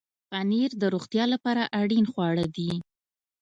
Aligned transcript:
پنېر 0.29 0.71
د 0.81 0.83
روغتیا 0.93 1.23
لپاره 1.33 1.63
اړین 1.79 2.05
خواړه 2.11 2.45
دي. 2.55 2.71